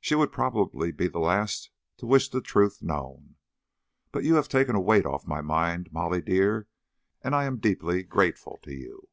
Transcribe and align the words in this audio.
"She 0.00 0.14
would 0.14 0.32
probably 0.32 0.92
be 0.92 1.08
the 1.08 1.18
last 1.18 1.68
to 1.98 2.06
wish 2.06 2.30
the 2.30 2.40
truth 2.40 2.80
known. 2.80 3.34
But 4.12 4.24
you 4.24 4.36
have 4.36 4.48
taken 4.48 4.74
a 4.74 4.80
weight 4.80 5.04
off 5.04 5.26
my 5.26 5.42
mind, 5.42 5.92
Molly 5.92 6.22
dear, 6.22 6.66
and 7.20 7.34
I 7.34 7.44
am 7.44 7.58
deeply 7.58 8.02
grateful 8.02 8.58
to 8.62 8.72
you." 8.72 9.10